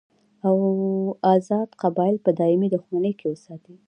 [0.47, 0.57] او
[1.33, 3.75] ازاد قبایل په دایمي دښمنۍ کې وساتي.